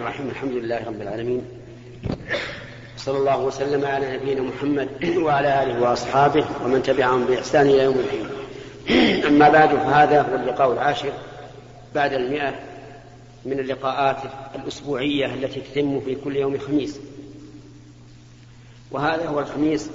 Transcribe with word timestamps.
الرحيم. 0.00 0.28
الحمد 0.28 0.52
لله 0.52 0.84
رب 0.86 1.02
العالمين. 1.02 1.42
صلى 2.96 3.18
الله 3.18 3.40
وسلم 3.44 3.84
على 3.84 4.16
نبينا 4.16 4.42
محمد 4.42 4.88
وعلى 5.16 5.62
آله 5.62 5.82
وأصحابه 5.82 6.44
ومن 6.64 6.82
تبعهم 6.82 7.24
بإحسان 7.24 7.66
إلى 7.66 7.82
يوم 7.82 7.98
الدين. 7.98 8.26
أما 9.26 9.48
بعد 9.48 9.68
فهذا 9.68 10.22
هو 10.22 10.34
اللقاء 10.34 10.72
العاشر 10.72 11.12
بعد 11.94 12.12
المئة 12.12 12.54
من 13.44 13.58
اللقاءات 13.58 14.16
الأسبوعية 14.54 15.34
التي 15.34 15.60
تتم 15.60 16.00
في 16.00 16.14
كل 16.14 16.36
يوم 16.36 16.58
خميس. 16.58 17.00
وهذا 18.90 19.26
هو 19.28 19.40
الخميس 19.40 19.90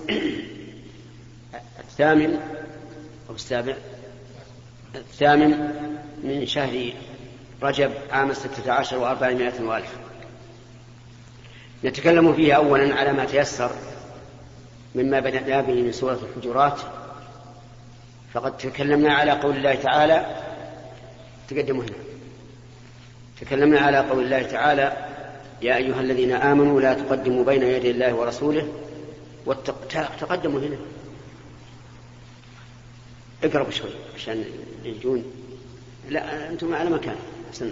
الثامن 1.80 2.40
أو 3.30 3.36
السابع 3.36 3.74
الثامن 4.96 5.50
من 6.24 6.46
شهر 6.46 6.94
رجب 7.64 7.92
عام 8.12 8.34
ستة 8.34 8.72
عشر 8.72 8.98
وأربعمائة 8.98 9.62
وألف. 9.62 9.96
نتكلم 11.84 12.34
فيه 12.34 12.54
أولا 12.54 12.96
على 12.96 13.14
ما 13.14 13.26
تيسر 13.26 13.72
مما 14.96 15.20
بدأنا 15.20 15.62
به 15.62 15.74
من 15.74 15.92
سورة 15.92 16.20
الحجرات. 16.30 16.80
فقد 18.34 18.58
تكلمنا 18.58 19.14
على 19.14 19.32
قول 19.32 19.56
الله 19.56 19.76
تعالى 19.76 20.44
تقدموا 21.48 21.84
هنا. 21.84 21.98
تكلمنا 23.42 23.80
على 23.80 23.98
قول 23.98 24.24
الله 24.24 24.44
تعالى 24.44 24.94
يا 25.62 25.76
أيها 25.76 26.02
الذين 26.02 26.32
آمنوا 26.32 26.82
لا 26.82 26.94
تقدموا 26.94 27.46
بين 27.46 27.64
يدي 27.64 27.92
الله 27.92 28.14
ورسوله. 28.14 28.68
والتق... 29.46 29.88
تقدموا 30.20 30.60
هنا. 30.60 30.78
اقربوا 33.44 33.72
شوي 33.72 33.90
عشان 34.16 34.46
يجون. 34.84 35.24
لا 36.10 36.50
أنتم 36.50 36.76
على 36.76 36.90
مكان. 36.90 37.16
أحسن 37.56 37.72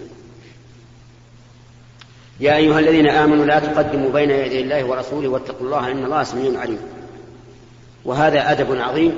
يا 2.39 2.55
أيها 2.55 2.79
الذين 2.79 3.07
آمنوا 3.07 3.45
لا 3.45 3.59
تقدموا 3.59 4.11
بين 4.11 4.29
يدي 4.29 4.61
الله 4.61 4.85
ورسوله 4.85 5.27
واتقوا 5.27 5.65
الله 5.65 5.91
إن 5.91 6.05
الله 6.05 6.23
سميع 6.23 6.59
عليم. 6.59 6.79
وهذا 8.05 8.51
أدب 8.51 8.77
عظيم 8.81 9.17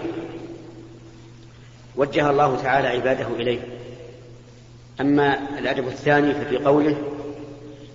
وجه 1.95 2.29
الله 2.29 2.55
تعالى 2.55 2.87
عباده 2.87 3.27
إليه. 3.27 3.59
أما 5.01 5.39
الأدب 5.59 5.87
الثاني 5.87 6.33
ففي 6.33 6.57
قوله 6.57 6.97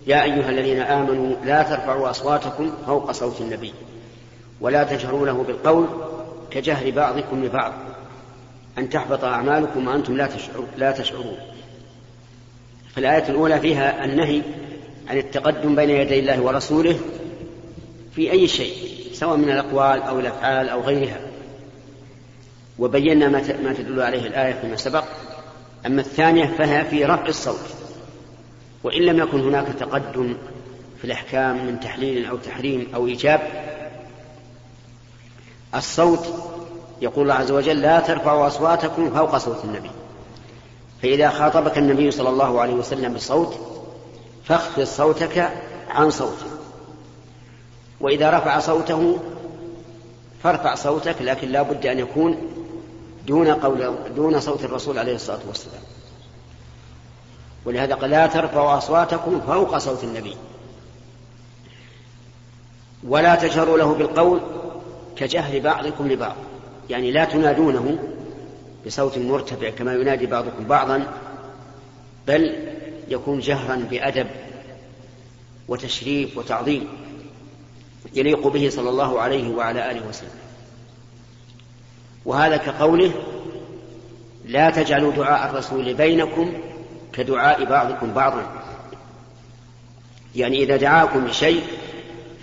يا 0.06 0.22
أيها 0.22 0.50
الذين 0.50 0.80
آمنوا 0.80 1.36
لا 1.44 1.62
ترفعوا 1.62 2.10
أصواتكم 2.10 2.72
فوق 2.86 3.10
صوت 3.10 3.40
النبي 3.40 3.74
ولا 4.60 4.84
تجهروا 4.84 5.26
له 5.26 5.42
بالقول 5.42 5.86
كجهر 6.50 6.90
بعضكم 6.90 7.44
لبعض. 7.44 7.72
أن 8.78 8.90
تحبط 8.90 9.24
أعمالكم 9.24 9.88
وأنتم 9.88 10.16
لا, 10.16 10.26
تشعر 10.26 10.64
لا 10.76 10.90
تشعرون. 10.90 11.38
فالآية 12.94 13.28
الأولى 13.28 13.60
فيها 13.60 14.04
النهي 14.04 14.42
عن 15.08 15.18
التقدم 15.18 15.76
بين 15.76 15.90
يدي 15.90 16.18
الله 16.18 16.40
ورسوله 16.40 16.98
في 18.14 18.32
أي 18.32 18.48
شيء 18.48 18.74
سواء 19.12 19.36
من 19.36 19.50
الأقوال 19.50 20.02
أو 20.02 20.20
الأفعال 20.20 20.68
أو 20.68 20.80
غيرها. 20.80 21.20
وبينا 22.78 23.28
ما 23.62 23.72
تدل 23.72 24.00
عليه 24.02 24.26
الآية 24.26 24.52
فيما 24.52 24.76
سبق. 24.76 25.04
أما 25.86 26.00
الثانية 26.00 26.46
فهي 26.46 26.84
في 26.84 27.04
رفع 27.04 27.26
الصوت. 27.26 27.74
وإن 28.84 29.02
لم 29.02 29.18
يكن 29.18 29.40
هناك 29.40 29.66
تقدم 29.80 30.36
في 30.98 31.04
الأحكام 31.04 31.66
من 31.66 31.80
تحليل 31.80 32.26
أو 32.26 32.36
تحريم 32.36 32.88
أو 32.94 33.06
إيجاب 33.06 33.40
الصوت 35.74 36.34
يقول 37.02 37.22
الله 37.22 37.34
عز 37.34 37.50
وجل 37.50 37.80
لا 37.80 38.00
ترفعوا 38.00 38.46
أصواتكم 38.46 39.10
فوق 39.10 39.36
صوت 39.36 39.64
النبي. 39.64 39.90
فإذا 41.02 41.30
خاطبك 41.30 41.78
النبي 41.78 42.10
صلى 42.10 42.28
الله 42.28 42.60
عليه 42.60 42.74
وسلم 42.74 43.14
بصوت 43.14 43.58
فاخفض 44.44 44.82
صوتك 44.82 45.50
عن 45.90 46.10
صوته. 46.10 46.46
وإذا 48.00 48.30
رفع 48.30 48.58
صوته 48.58 49.18
فارفع 50.42 50.74
صوتك 50.74 51.16
لكن 51.20 51.48
لا 51.48 51.62
بد 51.62 51.86
أن 51.86 51.98
يكون 51.98 52.36
دون 53.26 53.48
قول 53.48 53.94
دون 54.16 54.40
صوت 54.40 54.64
الرسول 54.64 54.98
عليه 54.98 55.14
الصلاة 55.14 55.40
والسلام. 55.48 55.82
ولهذا 57.64 57.94
قال 57.94 58.10
لا 58.10 58.26
ترفعوا 58.26 58.78
أصواتكم 58.78 59.40
فوق 59.40 59.78
صوت 59.78 60.04
النبي. 60.04 60.36
ولا 63.08 63.34
تجهروا 63.34 63.78
له 63.78 63.94
بالقول 63.94 64.40
كجهر 65.16 65.60
بعضكم 65.60 66.08
لبعض. 66.08 66.36
يعني 66.90 67.10
لا 67.10 67.24
تنادونه 67.24 67.98
بصوت 68.86 69.18
مرتفع 69.18 69.70
كما 69.70 69.94
ينادي 69.94 70.26
بعضكم 70.26 70.64
بعضا 70.64 71.06
بل 72.28 72.54
يكون 73.08 73.40
جهرا 73.40 73.76
بأدب 73.76 74.26
وتشريف 75.68 76.38
وتعظيم 76.38 76.88
يليق 78.14 78.46
به 78.46 78.70
صلى 78.70 78.88
الله 78.88 79.20
عليه 79.20 79.48
وعلى 79.48 79.90
آله 79.90 80.08
وسلم. 80.08 80.30
وهذا 82.24 82.56
كقوله 82.56 83.12
لا 84.44 84.70
تجعلوا 84.70 85.12
دعاء 85.12 85.50
الرسول 85.50 85.94
بينكم 85.94 86.52
كدعاء 87.12 87.64
بعضكم 87.64 88.12
بعضا. 88.12 88.62
يعني 90.36 90.62
إذا 90.62 90.76
دعاكم 90.76 91.24
بشيء 91.24 91.62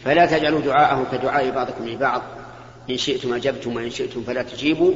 فلا 0.06 0.26
تجعلوا 0.26 0.62
دعاءه 0.62 1.08
كدعاء 1.12 1.52
بعضكم 1.52 1.88
لبعض 1.88 2.22
إن 2.90 2.98
شئتم 2.98 3.34
أجبتم 3.34 3.76
وإن 3.76 3.90
شئتم 3.90 4.24
فلا 4.24 4.44
تجيبوا. 4.44 4.94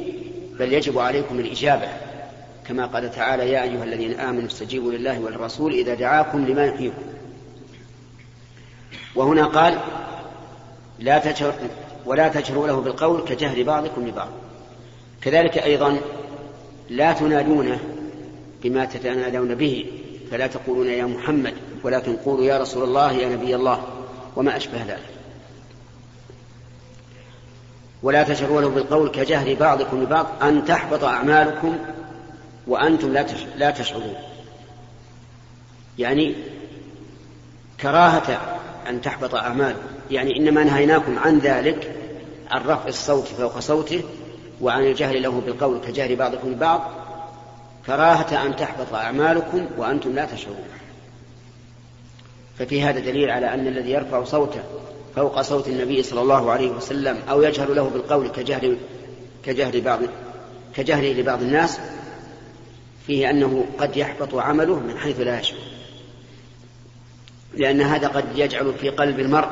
بل 0.62 0.72
يجب 0.72 0.98
عليكم 0.98 1.40
الإجابة 1.40 1.88
كما 2.68 2.86
قال 2.86 3.10
تعالى 3.10 3.50
يا 3.50 3.62
أيها 3.62 3.84
الذين 3.84 4.20
آمنوا 4.20 4.46
استجيبوا 4.46 4.92
لله 4.92 5.20
والرسول 5.20 5.72
إذا 5.72 5.94
دعاكم 5.94 6.46
لما 6.46 6.64
يحييكم. 6.64 7.02
وهنا 9.14 9.46
قال 9.46 9.78
لا 10.98 11.18
تجهر 11.18 11.54
ولا 12.06 12.28
تجهروا 12.28 12.66
له 12.66 12.80
بالقول 12.80 13.24
كجهر 13.24 13.62
بعضكم 13.62 14.08
لبعض. 14.08 14.28
كذلك 15.22 15.58
أيضا 15.58 15.98
لا 16.90 17.12
تنادونه 17.12 17.78
بما 18.62 18.84
تتنادون 18.84 19.54
به 19.54 19.86
فلا 20.30 20.46
تقولون 20.46 20.86
يا 20.86 21.04
محمد 21.04 21.54
ولكن 21.82 22.16
قولوا 22.16 22.44
يا 22.44 22.58
رسول 22.58 22.84
الله 22.84 23.12
يا 23.12 23.28
نبي 23.28 23.54
الله 23.54 23.86
وما 24.36 24.56
أشبه 24.56 24.82
ذلك. 24.82 25.21
ولا 28.02 28.22
له 28.22 28.68
بالقول 28.68 29.08
كجهر 29.08 29.54
بعضكم 29.54 30.02
لبعض 30.02 30.26
أن 30.42 30.64
تحبط 30.64 31.04
أعمالكم 31.04 31.78
وأنتم 32.66 33.12
لا 33.56 33.70
تشعرون. 33.70 34.14
يعني 35.98 36.34
كراهة 37.80 38.58
أن 38.88 39.00
تحبط 39.00 39.34
أعمالكم 39.34 39.80
يعني 40.10 40.36
إنما 40.36 40.64
نهيناكم 40.64 41.18
عن 41.18 41.38
ذلك 41.38 41.96
عن 42.50 42.60
رفع 42.60 42.88
الصوت 42.88 43.26
فوق 43.26 43.58
صوته 43.58 44.02
وعن 44.60 44.82
الجهر 44.82 45.18
له 45.18 45.42
بالقول 45.46 45.80
كجهر 45.86 46.14
بعضكم 46.14 46.48
لبعض 46.48 46.90
كراهة 47.86 48.46
أن 48.46 48.56
تحبط 48.56 48.94
أعمالكم 48.94 49.66
وأنتم 49.76 50.14
لا 50.14 50.24
تشعرون. 50.24 50.68
ففي 52.58 52.82
هذا 52.82 53.00
دليل 53.00 53.30
على 53.30 53.54
أن 53.54 53.66
الذي 53.66 53.90
يرفع 53.90 54.24
صوته 54.24 54.62
فوق 55.16 55.42
صوت 55.42 55.68
النبي 55.68 56.02
صلى 56.02 56.20
الله 56.20 56.50
عليه 56.50 56.70
وسلم 56.70 57.18
أو 57.30 57.42
يجهر 57.42 57.72
له 57.72 57.88
بالقول 57.88 58.28
كجهر 58.28 58.76
كجهر 59.44 59.80
بعض 59.80 60.00
كجهره 60.74 61.12
لبعض 61.12 61.42
الناس 61.42 61.78
فيه 63.06 63.30
أنه 63.30 63.64
قد 63.78 63.96
يحبط 63.96 64.34
عمله 64.34 64.78
من 64.78 64.98
حيث 64.98 65.20
لا 65.20 65.40
يشعر. 65.40 65.58
لأن 67.54 67.80
هذا 67.80 68.08
قد 68.08 68.24
يجعل 68.34 68.74
في 68.74 68.88
قلب 68.88 69.20
المرء 69.20 69.48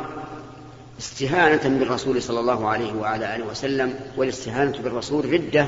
استهانة 0.98 1.78
بالرسول 1.78 2.22
صلى 2.22 2.40
الله 2.40 2.68
عليه 2.68 2.92
وعلى 2.92 3.36
آله 3.36 3.46
وسلم 3.46 3.94
والاستهانة 4.16 4.78
بالرسول 4.78 5.32
ردة 5.32 5.66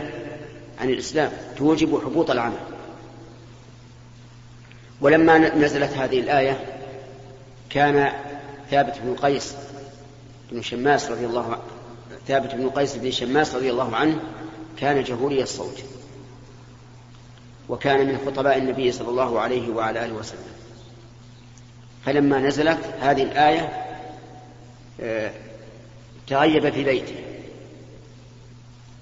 عن 0.80 0.90
الإسلام 0.90 1.32
توجب 1.56 2.00
حبوط 2.04 2.30
العمل. 2.30 2.58
ولما 5.00 5.38
نزلت 5.38 5.92
هذه 5.92 6.20
الآية 6.20 6.64
كان 7.70 8.12
ثابت 8.70 8.94
بن 9.04 9.14
قيس 9.14 9.54
بن 10.52 10.62
شماس 10.62 11.10
رضي 11.10 11.26
الله 11.26 11.44
عنه 11.44 11.62
ثابت 12.26 12.54
بن 12.54 12.70
قيس 12.70 12.96
بن 12.96 13.10
شماس 13.10 13.54
رضي 13.54 13.70
الله 13.70 13.96
عنه 13.96 14.20
كان 14.78 15.04
جهوري 15.04 15.42
الصوت 15.42 15.82
وكان 17.68 18.06
من 18.06 18.18
خطباء 18.26 18.58
النبي 18.58 18.92
صلى 18.92 19.08
الله 19.08 19.40
عليه 19.40 19.70
وعلى 19.70 20.04
آله 20.04 20.14
وسلم. 20.14 20.52
فلما 22.06 22.38
نزلت 22.38 22.78
هذه 23.00 23.22
الآية 23.22 23.86
آه، 25.00 25.32
تغيب 26.26 26.70
في 26.70 26.84
بيته 26.84 27.14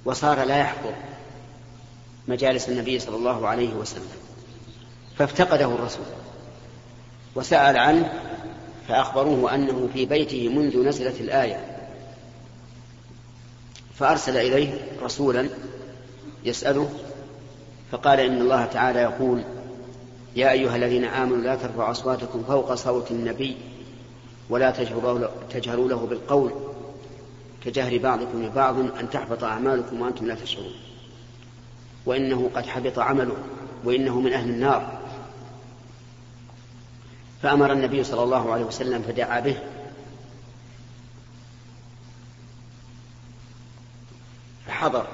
وصار 0.05 0.45
لا 0.45 0.59
يحضر 0.59 0.95
مجالس 2.29 2.69
النبي 2.69 2.99
صلى 2.99 3.17
الله 3.17 3.49
عليه 3.49 3.75
وسلم 3.75 4.11
فافتقده 5.19 5.75
الرسول 5.75 6.05
وسأل 7.35 7.77
عنه 7.77 8.30
فأخبروه 8.91 9.55
أنه 9.55 9.89
في 9.95 10.07
بيته 10.07 10.49
منذ 10.49 10.89
نزلت 10.89 11.21
الآية. 11.21 11.65
فأرسل 13.95 14.37
إليه 14.37 14.73
رسولا 15.03 15.49
يسأله 16.45 16.91
فقال 17.93 18.21
إن 18.21 18.41
الله 18.41 18.65
تعالى 18.65 18.99
يقول 18.99 19.43
يا 20.37 20.51
أيها 20.51 20.77
الذين 20.77 21.05
آمنوا 21.05 21.37
لا 21.37 21.55
ترفعوا 21.55 21.91
أصواتكم 21.91 22.43
فوق 22.49 22.75
صوت 22.75 23.11
النبي 23.11 23.57
ولا 24.51 24.71
تجهروا 25.51 25.89
له 25.89 26.07
بالقول 26.07 26.53
كجهر 27.65 27.99
بعضكم 27.99 28.43
لبعض 28.43 28.79
أن 28.79 29.11
تحبط 29.13 29.45
أعمالكم 29.45 30.01
وأنتم 30.01 30.27
لا 30.27 30.35
تشعرون. 30.35 30.75
وإنه 32.07 32.51
قد 32.55 32.67
حبط 32.67 32.99
عمله 32.99 33.37
وإنه 33.85 34.21
من 34.21 34.33
أهل 34.33 34.51
النار. 34.51 35.00
فأمر 37.43 37.73
النبي 37.73 38.05
صلى 38.05 38.23
الله 38.23 38.53
عليه 38.53 38.65
وسلم 38.65 39.03
فدعا 39.03 39.41
به. 39.41 39.57
فحضر. 44.67 45.07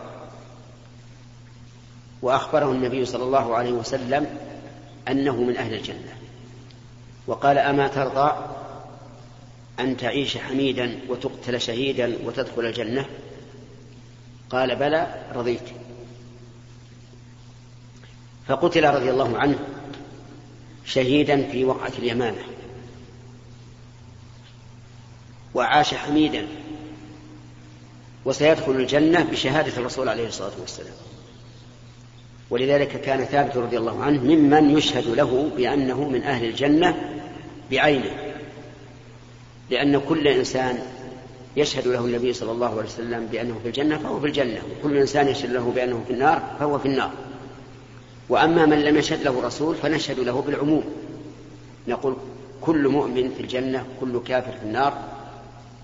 وأخبره 2.23 2.73
النبي 2.73 3.05
صلى 3.05 3.25
الله 3.25 3.56
عليه 3.56 3.73
وسلم 3.73 4.38
أنه 5.08 5.37
من 5.37 5.56
أهل 5.56 5.75
الجنة. 5.75 6.17
وقال 7.26 7.58
أما 7.58 7.88
ترضى 7.88 8.32
أن 9.81 9.96
تعيش 9.96 10.38
حميدا 10.38 10.99
وتقتل 11.08 11.61
شهيدا 11.61 12.19
وتدخل 12.25 12.67
الجنة؟ 12.67 13.06
قال 14.50 14.76
بلى 14.76 15.25
رضيت. 15.34 15.69
فقتل 18.49 18.94
رضي 18.94 19.11
الله 19.11 19.38
عنه. 19.38 19.75
شهيدا 20.86 21.48
في 21.52 21.64
وقعة 21.64 21.92
اليمامة. 21.98 22.42
وعاش 25.54 25.94
حميدا. 25.94 26.46
وسيدخل 28.24 28.72
الجنة 28.72 29.22
بشهادة 29.22 29.72
الرسول 29.76 30.08
عليه 30.08 30.28
الصلاة 30.28 30.52
والسلام. 30.60 30.94
ولذلك 32.50 33.00
كان 33.00 33.24
ثابت 33.24 33.56
رضي 33.56 33.78
الله 33.78 34.02
عنه 34.02 34.22
ممن 34.22 34.78
يشهد 34.78 35.08
له 35.08 35.50
بأنه 35.56 36.08
من 36.08 36.22
أهل 36.22 36.44
الجنة 36.44 37.20
بعينه. 37.70 38.34
لأن 39.70 40.00
كل 40.00 40.28
إنسان 40.28 40.78
يشهد 41.56 41.86
له 41.86 42.04
النبي 42.04 42.32
صلى 42.32 42.52
الله 42.52 42.70
عليه 42.70 42.88
وسلم 42.88 43.26
بأنه 43.26 43.58
في 43.62 43.68
الجنة 43.68 43.98
فهو 43.98 44.20
في 44.20 44.26
الجنة. 44.26 44.62
وكل 44.70 44.96
إنسان 44.96 45.28
يشهد 45.28 45.50
له 45.50 45.72
بأنه 45.74 46.04
في 46.06 46.12
النار 46.12 46.56
فهو 46.58 46.78
في 46.78 46.86
النار. 46.86 47.25
وأما 48.28 48.67
من 48.67 48.84
لم 48.84 48.96
يشهد 48.96 49.23
له 49.23 49.43
رسول 49.43 49.75
فنشهد 49.75 50.19
له 50.20 50.43
بالعموم. 50.43 50.84
نقول 51.88 52.17
كل 52.61 52.88
مؤمن 52.88 53.31
في 53.31 53.43
الجنة 53.43 53.87
كل 54.00 54.20
كافر 54.26 54.52
في 54.52 54.62
النار 54.62 54.99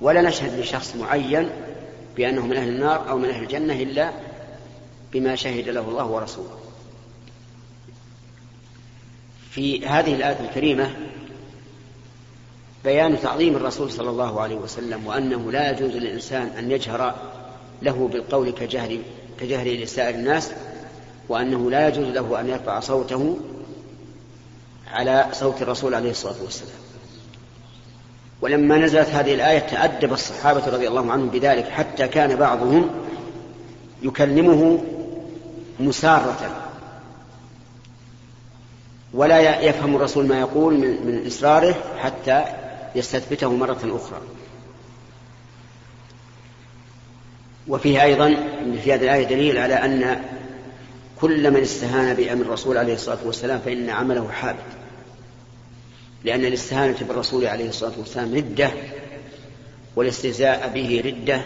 ولا 0.00 0.22
نشهد 0.22 0.60
لشخص 0.60 0.96
معين 0.96 1.50
بأنه 2.16 2.46
من 2.46 2.56
أهل 2.56 2.68
النار 2.68 3.10
أو 3.10 3.18
من 3.18 3.28
أهل 3.28 3.42
الجنة 3.42 3.74
إلا 3.74 4.12
بما 5.12 5.34
شهد 5.36 5.68
له 5.68 5.80
الله 5.80 6.06
ورسوله. 6.06 6.58
في 9.50 9.86
هذه 9.86 10.14
الآية 10.14 10.40
الكريمة 10.40 10.90
بيان 12.84 13.20
تعظيم 13.20 13.56
الرسول 13.56 13.90
صلى 13.90 14.10
الله 14.10 14.40
عليه 14.40 14.56
وسلم 14.56 15.06
وأنه 15.06 15.52
لا 15.52 15.70
يجوز 15.70 15.90
للإنسان 15.90 16.46
أن 16.58 16.70
يجهر 16.70 17.14
له 17.82 18.08
بالقول 18.12 18.50
كجهر 18.50 18.98
كجهر 19.40 19.66
لسائر 19.68 20.14
الناس 20.14 20.52
وأنه 21.28 21.70
لا 21.70 21.88
يجوز 21.88 22.06
له 22.06 22.40
أن 22.40 22.48
يرفع 22.48 22.80
صوته 22.80 23.38
على 24.92 25.26
صوت 25.32 25.62
الرسول 25.62 25.94
عليه 25.94 26.10
الصلاة 26.10 26.42
والسلام. 26.42 26.82
ولما 28.40 28.78
نزلت 28.78 29.08
هذه 29.08 29.34
الآية 29.34 29.58
تأدب 29.58 30.12
الصحابة 30.12 30.66
رضي 30.66 30.88
الله 30.88 31.12
عنهم 31.12 31.28
بذلك 31.28 31.68
حتى 31.68 32.08
كان 32.08 32.36
بعضهم 32.36 32.90
يكلمه 34.02 34.84
مسارة. 35.80 36.62
ولا 39.14 39.60
يفهم 39.60 39.96
الرسول 39.96 40.26
ما 40.26 40.40
يقول 40.40 40.74
من 40.78 41.26
إصراره 41.26 41.74
حتى 41.98 42.44
يستثبته 42.94 43.52
مرة 43.52 43.80
أخرى. 43.84 44.20
وفيه 47.68 48.02
أيضا 48.02 48.36
في 48.82 48.94
هذه 48.94 49.02
الآية 49.02 49.26
دليل 49.26 49.58
على 49.58 49.74
أن 49.74 50.22
كل 51.22 51.50
من 51.50 51.60
استهان 51.60 52.14
بأمر 52.14 52.42
الرسول 52.42 52.78
عليه 52.78 52.94
الصلاة 52.94 53.18
والسلام 53.24 53.58
فإن 53.58 53.90
عمله 53.90 54.28
حابط 54.30 54.58
لأن 56.24 56.44
الاستهانة 56.44 56.96
بالرسول 57.08 57.46
عليه 57.46 57.68
الصلاة 57.68 57.92
والسلام 57.98 58.34
ردة 58.34 58.70
والاستهزاء 59.96 60.70
به 60.74 61.02
ردة 61.04 61.42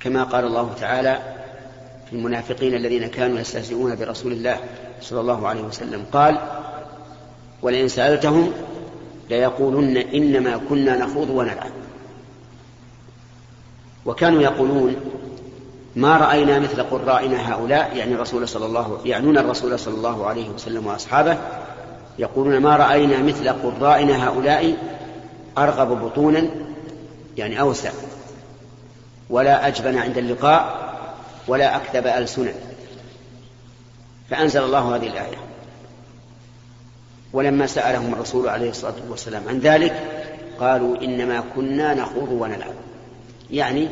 كما 0.00 0.24
قال 0.24 0.44
الله 0.44 0.74
تعالى 0.80 1.18
في 2.06 2.12
المنافقين 2.12 2.74
الذين 2.74 3.06
كانوا 3.06 3.40
يستهزئون 3.40 3.96
برسول 3.96 4.32
الله 4.32 4.60
صلى 5.00 5.20
الله 5.20 5.48
عليه 5.48 5.62
وسلم 5.62 6.04
قال 6.12 6.38
ولئن 7.62 7.88
سألتهم 7.88 8.52
ليقولن 9.30 9.96
إنما 9.96 10.56
كنا 10.68 10.96
نخوض 10.96 11.30
ونلعب. 11.30 11.70
وكانوا 14.06 14.42
يقولون 14.42 14.96
ما 15.96 16.16
رأينا 16.16 16.58
مثل 16.58 16.82
قرائنا 16.82 17.54
هؤلاء 17.54 17.96
يعني 17.96 18.14
الرسول 18.14 18.48
صلى 18.48 18.66
الله 18.66 19.00
يعنون 19.04 19.38
الرسول 19.38 19.78
صلى 19.78 19.94
الله 19.94 20.26
عليه 20.26 20.48
وسلم 20.48 20.86
وأصحابه 20.86 21.38
يقولون 22.18 22.58
ما 22.58 22.76
رأينا 22.76 23.22
مثل 23.22 23.48
قرائنا 23.48 24.28
هؤلاء 24.28 24.76
أرغب 25.58 26.04
بطونا 26.04 26.42
يعني 27.36 27.60
أوسع 27.60 27.90
ولا 29.30 29.68
أجبن 29.68 29.98
عند 29.98 30.18
اللقاء 30.18 30.90
ولا 31.48 31.76
أكذب 31.76 32.06
ألسنا 32.06 32.52
فأنزل 34.30 34.62
الله 34.62 34.96
هذه 34.96 35.06
الآية. 35.06 35.36
ولما 37.32 37.66
سألهم 37.66 38.12
الرسول 38.12 38.48
عليه 38.48 38.70
الصلاة 38.70 38.94
والسلام 39.10 39.42
عن 39.48 39.58
ذلك 39.58 40.24
قالوا 40.60 40.96
إنما 41.02 41.44
كنا 41.56 41.94
نخوض 41.94 42.28
ونلعب. 42.32 42.74
يعني 43.50 43.88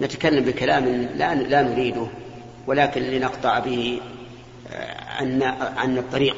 نتكلم 0.00 0.44
بكلام 0.44 1.08
لا, 1.16 1.34
لا 1.34 1.62
نريده 1.62 2.06
ولكن 2.66 3.02
لنقطع 3.02 3.58
به 3.58 4.00
عن 5.18 5.42
عن 5.76 5.98
الطريق. 5.98 6.36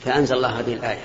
فأنزل 0.00 0.36
الله 0.36 0.60
هذه 0.60 0.74
الآية. 0.74 1.04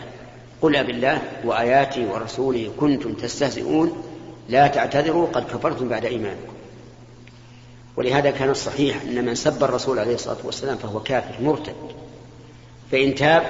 قل 0.61 0.83
بالله 0.83 1.21
وآياته 1.45 2.13
ورسوله 2.13 2.71
كنتم 2.79 3.13
تستهزئون 3.13 4.03
لا 4.49 4.67
تعتذروا 4.67 5.27
قد 5.27 5.43
كفرتم 5.43 5.89
بعد 5.89 6.05
إيمانكم. 6.05 6.53
ولهذا 7.97 8.31
كان 8.31 8.49
الصحيح 8.49 9.01
أن 9.01 9.25
من 9.25 9.35
سب 9.35 9.63
الرسول 9.63 9.99
عليه 9.99 10.15
الصلاة 10.15 10.37
والسلام 10.43 10.77
فهو 10.77 10.99
كافر 10.99 11.43
مرتد. 11.43 11.75
فإن 12.91 13.15
تاب 13.15 13.43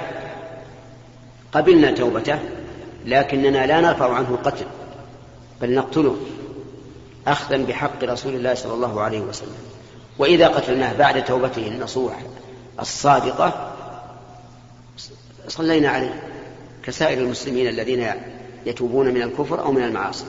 قبلنا 1.52 1.90
توبته 1.90 2.38
لكننا 3.06 3.66
لا 3.66 3.80
نرفع 3.80 4.14
عنه 4.14 4.28
القتل 4.28 4.66
بل 5.60 5.74
نقتله. 5.74 6.16
أخذا 7.26 7.56
بحق 7.56 8.04
رسول 8.04 8.34
الله 8.34 8.54
صلى 8.54 8.74
الله 8.74 9.00
عليه 9.00 9.20
وسلم. 9.20 9.56
وإذا 10.18 10.48
قتلناه 10.48 10.92
بعد 10.92 11.24
توبته 11.24 11.68
النصوح 11.68 12.22
الصادقة 12.80 13.72
صلينا 15.48 15.88
عليه 15.88 16.22
كسائر 16.82 17.18
المسلمين 17.18 17.68
الذين 17.68 18.10
يتوبون 18.66 19.08
من 19.08 19.22
الكفر 19.22 19.60
أو 19.60 19.72
من 19.72 19.84
المعاصي. 19.84 20.24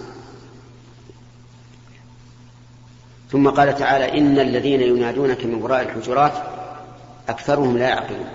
ثم 3.32 3.50
قال 3.50 3.78
تعالى 3.78 4.18
إن 4.18 4.40
الذين 4.40 4.82
ينادونك 4.82 5.46
من 5.46 5.62
وراء 5.62 5.82
الحجرات 5.82 6.34
أكثرهم 7.30 7.78
لا 7.78 7.88
يعقلون. 7.90 8.28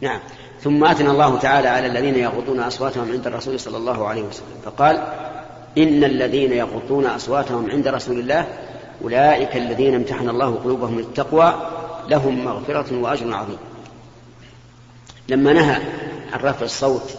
نعم. 0.00 0.20
ثم 0.60 0.84
أثنى 0.84 1.10
الله 1.10 1.38
تعالى 1.38 1.68
على 1.68 1.86
الذين 1.86 2.14
يغضون 2.14 2.60
أصواتهم 2.60 3.12
عند 3.12 3.26
الرسول 3.26 3.60
صلى 3.60 3.76
الله 3.76 4.08
عليه 4.08 4.22
وسلم. 4.22 4.46
فقال 4.64 4.96
إن 5.78 6.04
الذين 6.04 6.52
يغضون 6.52 7.06
أصواتهم 7.06 7.70
عند 7.70 7.88
رسول 7.88 8.18
الله 8.18 8.46
أولئك 9.02 9.56
الذين 9.56 9.94
امتحن 9.94 10.28
الله 10.28 10.54
قلوبهم 10.54 10.98
للتقوى 10.98 11.54
لهم 12.08 12.44
مغفرة 12.44 12.98
وأجر 12.98 13.34
عظيم. 13.34 13.58
لما 15.28 15.52
نهى 15.52 15.82
عن 16.32 16.40
رفع 16.40 16.64
الصوت 16.64 17.16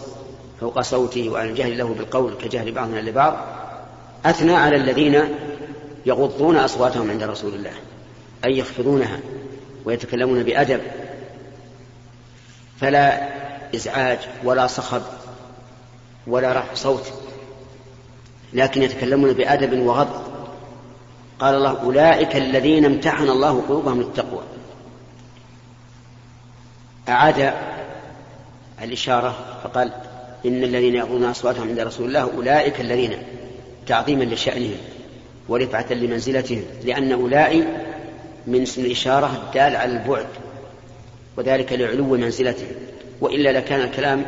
فوق 0.60 0.80
صوته 0.80 1.28
وعن 1.28 1.48
الجهل 1.48 1.78
له 1.78 1.94
بالقول 1.98 2.34
كجهل 2.34 2.72
بعضنا 2.72 3.00
لبعض 3.00 3.36
أثنى 4.24 4.54
على 4.54 4.76
الذين 4.76 5.22
يغضون 6.06 6.56
أصواتهم 6.56 7.10
عند 7.10 7.22
رسول 7.22 7.54
الله 7.54 7.72
أي 8.44 8.58
يخفضونها 8.58 9.20
ويتكلمون 9.84 10.42
بأدب 10.42 10.80
فلا 12.80 13.28
إزعاج 13.74 14.18
ولا 14.44 14.66
صخب 14.66 15.02
ولا 16.26 16.52
رفع 16.52 16.74
صوت 16.74 17.12
لكن 18.52 18.82
يتكلمون 18.82 19.32
بأدب 19.32 19.80
وغض 19.80 20.30
قال 21.38 21.54
الله 21.54 21.80
أولئك 21.82 22.36
الذين 22.36 22.84
امتحن 22.84 23.28
الله 23.28 23.62
قلوبهم 23.68 24.00
للتقوى. 24.00 24.42
أعاد 27.08 27.54
الإشارة 28.82 29.34
فقال 29.64 29.92
إن 30.46 30.64
الذين 30.64 30.94
يغضون 30.94 31.24
أصواتهم 31.24 31.68
عند 31.68 31.80
رسول 31.80 32.06
الله 32.06 32.30
أولئك 32.36 32.80
الذين 32.80 33.22
تعظيما 33.86 34.24
لشأنهم 34.24 34.76
ورفعة 35.48 35.92
لمنزلتهم 35.92 36.62
لأن 36.84 37.12
أولئك 37.12 37.66
من 38.46 38.62
اسم 38.62 38.84
الإشارة 38.84 39.42
الدال 39.46 39.76
على 39.76 39.92
البعد. 39.92 40.26
وذلك 41.36 41.72
لعلو 41.72 42.04
منزلته. 42.04 42.66
وإلا 43.20 43.52
لكان 43.52 43.80
الكلام 43.80 44.26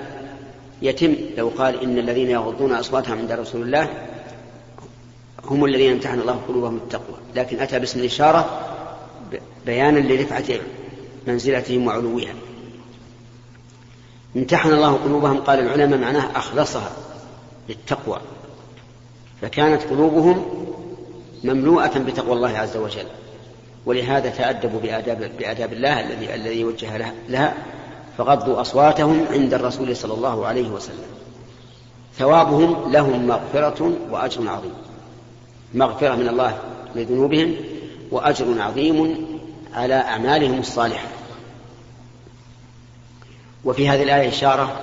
يتم 0.83 1.17
لو 1.39 1.49
قال 1.49 1.83
إن 1.83 1.99
الذين 1.99 2.31
يغضون 2.31 2.73
أصواتهم 2.73 3.19
عند 3.19 3.33
رسول 3.33 3.63
الله 3.63 3.89
هم 5.45 5.65
الذين 5.65 5.93
امتحن 5.93 6.21
الله 6.21 6.41
قلوبهم 6.49 6.77
التقوى. 6.77 7.17
لكن 7.37 7.61
أتى 7.61 7.79
باسم 7.79 8.01
الإشارة 8.01 8.61
بيانا 9.67 9.99
لرفعة 9.99 10.61
منزلتهم 11.27 11.87
وعلوها. 11.87 12.35
امتحن 14.37 14.73
الله 14.73 14.93
قلوبهم 14.93 15.37
قال 15.37 15.59
العلماء 15.59 15.99
معناه 15.99 16.39
أخلصها 16.39 16.91
للتقوى. 17.69 18.21
فكانت 19.43 19.83
قلوبهم 19.83 20.45
مملوءة 21.45 21.99
بتقوى 21.99 22.33
الله 22.33 22.59
عز 22.59 22.77
وجل. 22.77 23.07
ولهذا 23.87 24.31
تأدبوا 24.31 24.81
بآداب, 24.81 25.31
بآداب 25.39 25.73
الله 25.73 26.01
الذي 26.01 26.35
الذي 26.35 26.65
وجه 26.65 27.13
لها 27.29 27.55
فغضوا 28.19 28.61
أصواتهم 28.61 29.27
عند 29.31 29.55
الرسول 29.55 29.97
صلى 29.97 30.15
الله 30.15 30.47
عليه 30.47 30.69
وسلم. 30.69 31.05
ثوابهم 32.19 32.93
لهم 32.93 33.27
مغفرة 33.27 33.93
وأجر 34.11 34.49
عظيم. 34.49 34.75
مغفرة 35.75 36.15
من 36.15 36.29
الله 36.29 36.59
لذنوبهم 36.95 37.55
وأجر 38.11 38.63
عظيم 38.63 39.27
على 39.75 39.95
أعمالهم 39.95 40.59
الصالحة. 40.59 41.09
وفي 43.65 43.89
هذه 43.89 44.03
الآية 44.03 44.29
إشارة 44.29 44.81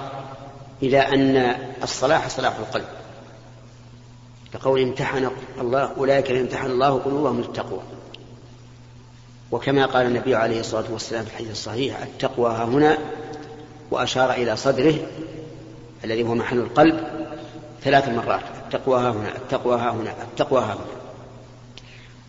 إلى 0.84 1.00
أن 1.00 1.56
الصلاح 1.84 2.30
صلاح 2.30 2.56
القلب. 2.58 2.86
كقول 4.54 4.82
امتحن 4.82 5.32
الله 5.62 5.92
أولئك 5.98 6.32
امتحن 6.32 6.66
الله 6.66 7.00
قلوبهم 7.00 7.38
للتقوى. 7.38 7.80
وكما 9.52 9.86
قال 9.86 10.06
النبي 10.06 10.36
عليه 10.36 10.60
الصلاة 10.60 10.86
والسلام 10.92 11.26
في 11.26 11.32
الحديث 11.32 11.52
الصحيح 11.52 12.02
التقوى 12.02 12.52
ها 12.52 12.64
هنا 12.64 12.98
وأشار 13.92 14.32
إلى 14.32 14.56
صدره 14.56 14.96
الذي 16.04 16.24
هو 16.24 16.36
محل 16.36 16.58
القلب 16.58 17.00
ثلاث 17.84 18.10
مرات 18.10 18.44
التقوى 18.66 19.00
ها 19.00 19.12
هنا 19.12 19.36
التقوى 19.36 19.76
ها 19.76 19.92
هنا 19.92 20.14
التقوى 20.24 20.62
ها 20.62 20.74
هنا 20.74 21.00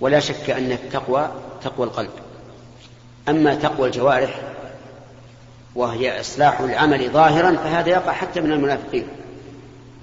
ولا 0.01 0.21
شك 0.21 0.51
أن 0.51 0.73
التقوى 0.73 1.31
تقوى 1.63 1.87
القلب. 1.87 2.11
أما 3.29 3.55
تقوى 3.55 3.87
الجوارح 3.87 4.41
وهي 5.75 6.21
إصلاح 6.21 6.61
العمل 6.61 7.11
ظاهرا 7.11 7.57
فهذا 7.57 7.89
يقع 7.89 8.13
حتى 8.13 8.41
من 8.41 8.53
المنافقين. 8.53 9.07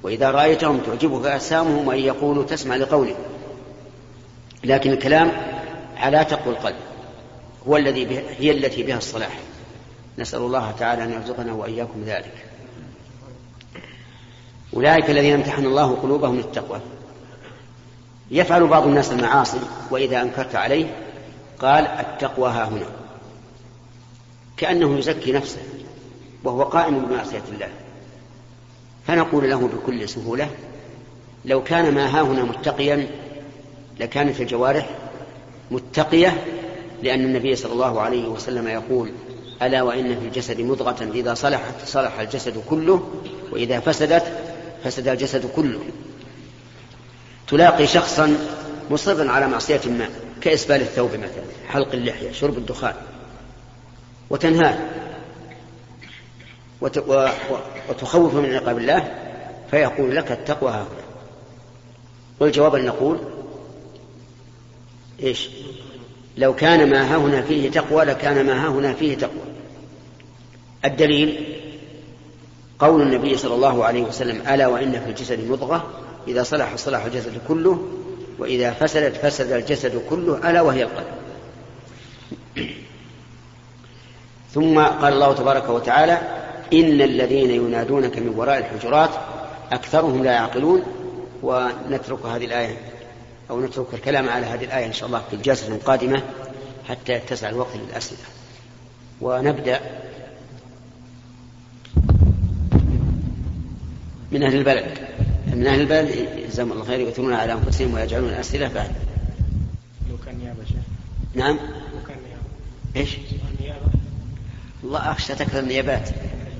وإذا 0.03 0.31
رأيتهم 0.31 0.77
تعجبك 0.77 1.25
أجسامهم 1.25 1.87
وإن 1.87 1.99
يقولوا 1.99 2.43
تسمع 2.43 2.75
لقولهم 2.75 3.15
لكن 4.63 4.91
الكلام 4.91 5.31
على 5.97 6.25
تقوى 6.25 6.53
القلب. 6.53 6.75
هو 7.67 7.77
الذي 7.77 8.19
هي 8.39 8.51
التي 8.51 8.83
بها 8.83 8.97
الصلاح. 8.97 9.39
نسأل 10.17 10.39
الله 10.39 10.71
تعالى 10.71 11.03
أن 11.03 11.11
يرزقنا 11.11 11.53
وإياكم 11.53 12.03
ذلك. 12.05 12.33
أولئك 14.73 15.09
الذين 15.09 15.33
امتحن 15.33 15.65
الله 15.65 15.95
قلوبهم 15.95 16.35
للتقوى. 16.35 16.79
يفعل 18.31 18.67
بعض 18.67 18.87
الناس 18.87 19.11
المعاصي 19.11 19.59
وإذا 19.91 20.21
أنكرت 20.21 20.55
عليه 20.55 20.95
قال 21.59 21.87
التقوى 21.87 22.49
ها 22.49 22.67
هنا. 22.67 22.87
كأنه 24.57 24.97
يزكي 24.97 25.31
نفسه 25.31 25.61
وهو 26.43 26.63
قائم 26.63 27.05
بمعصية 27.05 27.43
الله. 27.53 27.69
فنقول 29.07 29.49
له 29.49 29.67
بكل 29.67 30.09
سهولة 30.09 30.49
لو 31.45 31.63
كان 31.63 31.93
ما 31.93 32.05
ها 32.05 32.21
هنا 32.21 32.43
متقيا 32.43 33.07
لكانت 33.99 34.41
الجوارح 34.41 34.89
متقية 35.71 36.45
لأن 37.03 37.25
النبي 37.25 37.55
صلى 37.55 37.73
الله 37.73 38.01
عليه 38.01 38.27
وسلم 38.27 38.67
يقول 38.67 39.11
ألا 39.61 39.81
وإن 39.81 40.19
في 40.19 40.25
الجسد 40.25 40.61
مضغة 40.61 41.11
إذا 41.13 41.33
صلحت 41.33 41.85
صلح 41.85 42.19
الجسد 42.19 42.63
كله 42.69 43.09
وإذا 43.51 43.79
فسدت 43.79 44.23
فسد 44.83 45.07
الجسد 45.07 45.45
كله. 45.55 45.79
تلاقي 47.47 47.87
شخصا 47.87 48.37
مصرا 48.91 49.31
على 49.31 49.47
معصية 49.47 49.81
ما 49.85 50.09
كإسبال 50.41 50.81
الثوب 50.81 51.11
مثلا 51.11 51.43
حلق 51.67 51.93
اللحية 51.93 52.31
شرب 52.31 52.57
الدخان 52.57 52.93
وتنهاه. 54.29 54.77
وتخوف 57.89 58.35
من 58.35 58.53
عقاب 58.53 58.77
الله 58.77 59.13
فيقول 59.71 60.15
لك 60.15 60.31
التقوى 60.31 60.71
هؤلاء 60.71 61.07
والجواب 62.39 62.75
أن 62.75 62.85
نقول 62.85 63.19
إيش؟ 65.23 65.49
لو 66.37 66.55
كان 66.55 66.89
ما 66.89 67.13
ها 67.13 67.17
هنا 67.17 67.41
فيه 67.41 67.71
تقوى 67.71 68.05
لكان 68.05 68.45
ما 68.45 68.65
ها 68.65 68.67
هنا 68.67 68.93
فيه 68.93 69.17
تقوى. 69.17 69.43
الدليل 70.85 71.57
قول 72.79 73.01
النبي 73.01 73.37
صلى 73.37 73.55
الله 73.55 73.85
عليه 73.85 74.01
وسلم 74.01 74.41
ألا 74.47 74.67
وإن 74.67 74.91
في 74.91 75.09
الجسد 75.09 75.49
مضغة 75.49 75.89
إذا 76.27 76.43
صلح 76.43 76.75
صلح 76.75 77.05
الجسد 77.05 77.41
كله 77.47 77.87
وإذا 78.39 78.71
فسدت 78.71 79.15
فسد 79.25 79.51
الجسد 79.51 80.01
كله 80.09 80.49
ألا 80.49 80.61
وهي 80.61 80.83
القلب. 80.83 81.07
ثم 84.53 84.79
قال 84.79 85.13
الله 85.13 85.33
تبارك 85.33 85.69
وتعالى 85.69 86.21
إن 86.73 87.01
الذين 87.01 87.51
ينادونك 87.51 88.17
من 88.17 88.33
وراء 88.37 88.57
الحجرات 88.57 89.09
أكثرهم 89.71 90.23
لا 90.23 90.31
يعقلون. 90.31 90.83
ونترك 91.43 92.25
هذه 92.25 92.45
الآية. 92.45 92.77
أو 93.49 93.61
نترك 93.61 93.93
الكلام 93.93 94.29
على 94.29 94.45
هذه 94.45 94.63
الآية 94.63 94.85
إن 94.85 94.93
شاء 94.93 95.07
الله 95.07 95.21
في 95.29 95.35
الجلسة 95.35 95.67
القادمة 95.67 96.23
حتى 96.89 97.13
يتسع 97.13 97.49
الوقت 97.49 97.75
للأسئلة. 97.75 98.21
ونبدأ 99.21 99.79
من 104.31 104.43
أهل 104.43 104.55
البلد. 104.55 104.97
من 105.47 105.67
أهل 105.67 105.81
البلد 105.81 106.29
جزاهم 106.47 106.71
الله 106.71 106.83
خير 106.83 106.99
يؤثرون 106.99 107.33
على 107.33 107.53
أنفسهم 107.53 107.93
ويجعلون 107.93 108.29
الأسئلة 108.29 108.67
بعد. 108.67 108.91
لو 110.09 110.17
كان 110.25 110.37
نيابة 110.37 110.63
نعم. 111.35 111.55
لو 111.55 112.03
كان 112.07 112.17
نيابة 112.27 112.43
إيش؟ 112.95 113.17
النيابة 113.59 113.85
الله 114.83 115.11
أخشى 115.11 115.35
تكثر 115.35 115.59
النيابات 115.59 116.09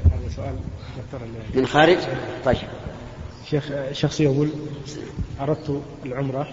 هذا 0.05 0.29
سؤال 0.35 0.55
من 1.53 1.67
خارج؟ 1.67 1.97
طيب. 2.45 2.57
شيخ 3.49 3.71
شخص 3.91 4.19
يقول 4.21 4.49
أردت 5.39 5.81
العمرة 6.05 6.47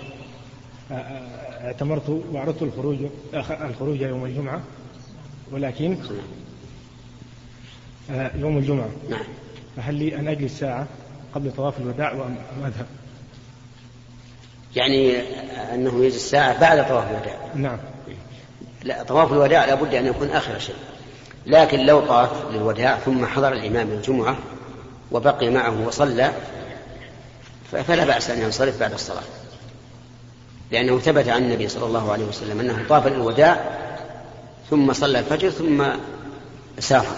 اعتمرت 0.90 2.08
وأردت 2.32 2.62
الخروج 2.62 2.96
الخروج 3.50 4.00
يوم 4.00 4.24
الجمعة 4.24 4.60
ولكن 5.52 5.96
يوم 8.34 8.58
الجمعة. 8.58 8.88
فهل 9.76 9.94
لي 9.94 10.16
أن 10.16 10.28
أجلس 10.28 10.58
ساعة 10.58 10.86
قبل 11.34 11.52
طواف 11.52 11.78
الوداع 11.78 12.12
وأم 12.12 12.36
أم 12.58 12.64
أذهب؟ 12.66 12.86
يعني 14.76 15.20
أنه 15.74 16.04
يجلس 16.04 16.30
ساعة 16.30 16.60
بعد 16.60 16.88
طواف 16.88 17.10
الوداع. 17.10 17.38
نعم. 17.54 17.78
لا 18.84 19.02
طواف 19.02 19.32
الوداع 19.32 19.64
لابد 19.64 19.94
أن 19.94 20.06
يكون 20.06 20.28
آخر 20.28 20.58
شيء. 20.58 20.76
لكن 21.46 21.86
لو 21.86 22.00
طاف 22.00 22.30
للوداع 22.52 22.98
ثم 22.98 23.26
حضر 23.26 23.52
الإمام 23.52 23.90
الجمعة 23.90 24.38
وبقي 25.12 25.50
معه 25.50 25.86
وصلى 25.86 26.32
فلا 27.72 28.04
بأس 28.04 28.30
أن 28.30 28.42
ينصرف 28.42 28.80
بعد 28.80 28.92
الصلاة. 28.92 29.22
لأنه 30.74 30.98
ثبت 30.98 31.28
عن 31.28 31.42
النبي 31.42 31.68
صلى 31.68 31.86
الله 31.86 32.12
عليه 32.12 32.24
وسلم 32.24 32.60
أنه 32.60 32.84
طاف 32.88 33.06
للوداع 33.06 33.78
ثم 34.70 34.92
صلى 34.92 35.18
الفجر 35.18 35.50
ثم 35.50 35.84
سافر 36.78 37.16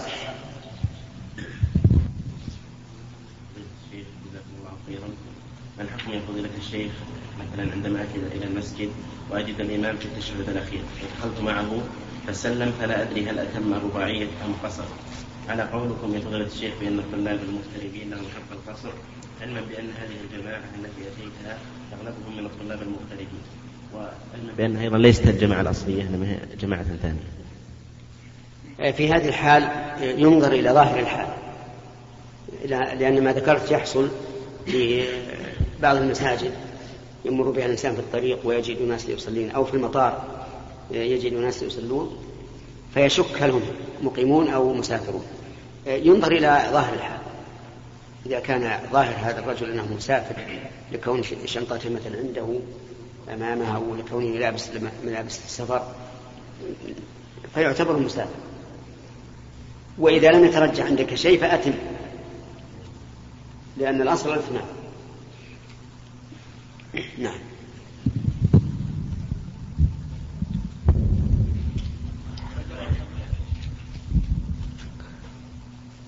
الحكم 5.81 6.13
يا 6.13 6.21
فضيلة 6.29 6.49
الشيخ 6.59 6.93
مثلا 7.41 7.73
عندما 7.73 8.03
أتي 8.03 8.37
إلى 8.37 8.45
المسجد 8.45 8.91
وأجد 9.31 9.61
الإمام 9.61 9.97
في 9.97 10.05
التشهد 10.05 10.49
الأخير 10.49 10.81
ودخلت 11.03 11.41
معه 11.41 11.81
فسلم 12.27 12.73
فلا 12.81 13.03
أدري 13.03 13.31
هل 13.31 13.39
أتم 13.39 13.75
رباعية 13.75 14.27
أم 14.45 14.53
قصر. 14.65 14.85
على 15.49 15.63
قولكم 15.63 16.15
يا 16.15 16.21
فضيلة 16.21 16.47
الشيخ 16.47 16.75
بأن 16.81 16.99
الطلاب 16.99 17.41
المغتربين 17.49 18.11
لهم 18.11 18.25
حق 18.35 18.53
القصر 18.53 18.89
علما 19.43 19.61
بأن 19.61 19.91
هذه 19.91 20.17
الجماعة 20.25 20.63
التي 20.79 21.01
أتيتها 21.01 21.59
أغلبهم 21.93 22.37
من 22.37 22.47
الطلاب 22.47 22.83
المغتربين. 22.83 23.43
وعلما 23.95 24.53
بأنها 24.57 24.83
أيضا 24.83 24.99
ليست 24.99 25.27
الجماعة 25.27 25.61
الأصلية 25.61 26.03
إنما 26.03 26.31
هي 26.31 26.39
جماعة 26.61 26.85
ثانية. 27.03 27.21
في 28.93 29.13
هذه 29.13 29.29
الحال 29.29 29.71
ينظر 30.21 30.53
إلى 30.53 30.71
ظاهر 30.71 30.99
الحال. 31.01 31.29
لأن 32.99 33.25
ما 33.25 33.33
ذكرت 33.33 33.71
يحصل 33.71 34.09
في 34.67 35.05
بعض 35.83 35.97
المساجد 35.97 36.53
يمر 37.25 37.51
بها 37.51 37.67
الإنسان 37.67 37.95
في 37.95 38.01
الطريق 38.01 38.39
ويجد 38.45 38.83
ناس 38.83 39.09
يصلين 39.09 39.51
أو 39.51 39.65
في 39.65 39.75
المطار 39.75 40.25
يجد 40.91 41.33
ناس 41.33 41.63
يصلون. 41.63 42.17
فيشك 42.97 43.43
هل 43.43 43.51
هم 43.51 43.63
مقيمون 44.03 44.49
أو 44.49 44.75
مسافرون. 44.75 45.25
ينظر 45.87 46.33
إلى 46.33 46.69
ظاهر 46.73 46.95
الحال. 46.95 47.19
إذا 48.27 48.41
كان 48.41 48.81
ظاهر 48.93 49.15
هذا 49.31 49.41
الرجل 49.41 49.71
أنه 49.71 49.95
مسافر 49.97 50.37
لكون 50.93 51.23
شنطته 51.45 51.91
مثلا 51.91 52.19
عنده 52.19 52.59
أمامه 53.35 53.77
أو 53.77 53.97
لكونه 53.97 54.39
لابس 54.39 54.69
ملابس 55.05 55.39
السفر 55.45 55.95
فيعتبر 57.55 57.99
مسافر. 57.99 58.41
وإذا 59.99 60.33
لم 60.33 60.45
يترجح 60.45 60.85
عندك 60.85 61.15
شيء 61.15 61.41
فأتم 61.41 61.73
لأن 63.77 64.03
الأصل 64.03 64.33
الإتمام 64.33 64.65
نعم. 67.19 67.39